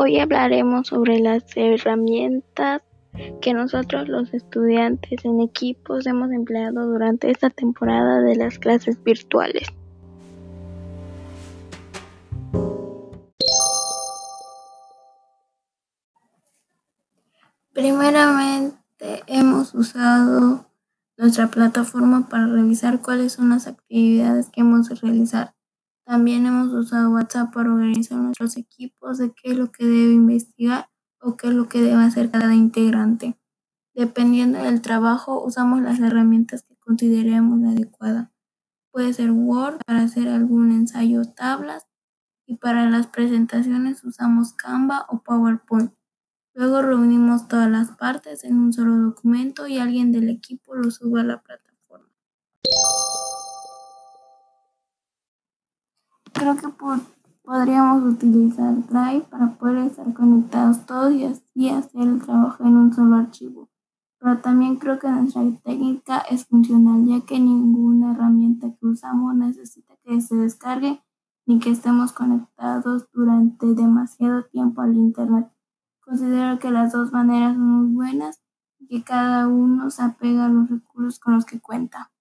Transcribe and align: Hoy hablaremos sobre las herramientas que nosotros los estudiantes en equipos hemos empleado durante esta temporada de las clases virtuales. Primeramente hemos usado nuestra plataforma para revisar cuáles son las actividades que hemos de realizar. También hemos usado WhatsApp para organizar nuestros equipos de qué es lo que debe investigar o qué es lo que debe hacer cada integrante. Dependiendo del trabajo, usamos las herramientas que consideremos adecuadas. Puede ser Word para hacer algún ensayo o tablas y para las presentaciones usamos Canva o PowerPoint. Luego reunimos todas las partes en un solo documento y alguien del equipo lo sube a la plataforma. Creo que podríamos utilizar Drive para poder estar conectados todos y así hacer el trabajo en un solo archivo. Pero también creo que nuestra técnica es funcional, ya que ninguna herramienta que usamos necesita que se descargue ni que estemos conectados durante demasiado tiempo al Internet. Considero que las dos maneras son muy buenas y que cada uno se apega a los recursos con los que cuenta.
Hoy 0.00 0.20
hablaremos 0.20 0.86
sobre 0.86 1.18
las 1.18 1.42
herramientas 1.56 2.82
que 3.40 3.52
nosotros 3.52 4.06
los 4.06 4.32
estudiantes 4.32 5.24
en 5.24 5.40
equipos 5.40 6.06
hemos 6.06 6.30
empleado 6.30 6.86
durante 6.86 7.32
esta 7.32 7.50
temporada 7.50 8.20
de 8.20 8.36
las 8.36 8.60
clases 8.60 9.02
virtuales. 9.02 9.66
Primeramente 17.72 18.76
hemos 19.26 19.74
usado 19.74 20.66
nuestra 21.16 21.48
plataforma 21.48 22.28
para 22.28 22.46
revisar 22.46 23.02
cuáles 23.02 23.32
son 23.32 23.48
las 23.48 23.66
actividades 23.66 24.48
que 24.50 24.60
hemos 24.60 24.88
de 24.88 24.94
realizar. 24.94 25.57
También 26.08 26.46
hemos 26.46 26.72
usado 26.72 27.10
WhatsApp 27.10 27.52
para 27.52 27.70
organizar 27.70 28.16
nuestros 28.16 28.56
equipos 28.56 29.18
de 29.18 29.30
qué 29.34 29.50
es 29.50 29.58
lo 29.58 29.70
que 29.70 29.84
debe 29.84 30.14
investigar 30.14 30.88
o 31.20 31.36
qué 31.36 31.48
es 31.48 31.52
lo 31.52 31.68
que 31.68 31.82
debe 31.82 32.02
hacer 32.02 32.30
cada 32.30 32.54
integrante. 32.54 33.38
Dependiendo 33.94 34.58
del 34.58 34.80
trabajo, 34.80 35.44
usamos 35.44 35.82
las 35.82 36.00
herramientas 36.00 36.62
que 36.62 36.76
consideremos 36.76 37.62
adecuadas. 37.62 38.30
Puede 38.90 39.12
ser 39.12 39.32
Word 39.32 39.80
para 39.86 40.00
hacer 40.00 40.28
algún 40.28 40.72
ensayo 40.72 41.20
o 41.20 41.24
tablas 41.26 41.86
y 42.46 42.56
para 42.56 42.88
las 42.88 43.08
presentaciones 43.08 44.02
usamos 44.02 44.54
Canva 44.54 45.04
o 45.10 45.22
PowerPoint. 45.22 45.92
Luego 46.54 46.80
reunimos 46.80 47.48
todas 47.48 47.70
las 47.70 47.90
partes 47.90 48.44
en 48.44 48.58
un 48.58 48.72
solo 48.72 48.96
documento 48.96 49.66
y 49.66 49.76
alguien 49.76 50.10
del 50.10 50.30
equipo 50.30 50.74
lo 50.74 50.90
sube 50.90 51.20
a 51.20 51.24
la 51.24 51.42
plataforma. 51.42 51.67
Creo 56.38 56.56
que 56.56 56.68
podríamos 57.42 58.04
utilizar 58.04 58.86
Drive 58.86 59.22
para 59.28 59.54
poder 59.54 59.78
estar 59.78 60.12
conectados 60.14 60.86
todos 60.86 61.12
y 61.12 61.24
así 61.24 61.68
hacer 61.68 62.02
el 62.02 62.22
trabajo 62.22 62.64
en 62.64 62.76
un 62.76 62.94
solo 62.94 63.16
archivo. 63.16 63.68
Pero 64.20 64.38
también 64.38 64.76
creo 64.76 65.00
que 65.00 65.08
nuestra 65.08 65.42
técnica 65.64 66.18
es 66.30 66.46
funcional, 66.46 67.04
ya 67.06 67.26
que 67.26 67.40
ninguna 67.40 68.12
herramienta 68.12 68.68
que 68.68 68.86
usamos 68.86 69.34
necesita 69.34 69.96
que 70.04 70.20
se 70.20 70.36
descargue 70.36 71.02
ni 71.44 71.58
que 71.58 71.70
estemos 71.70 72.12
conectados 72.12 73.08
durante 73.12 73.74
demasiado 73.74 74.44
tiempo 74.44 74.82
al 74.82 74.94
Internet. 74.94 75.50
Considero 76.00 76.60
que 76.60 76.70
las 76.70 76.92
dos 76.92 77.12
maneras 77.12 77.56
son 77.56 77.64
muy 77.64 77.94
buenas 77.94 78.40
y 78.78 78.86
que 78.86 79.02
cada 79.02 79.48
uno 79.48 79.90
se 79.90 80.02
apega 80.02 80.46
a 80.46 80.48
los 80.48 80.70
recursos 80.70 81.18
con 81.18 81.34
los 81.34 81.44
que 81.44 81.60
cuenta. 81.60 82.12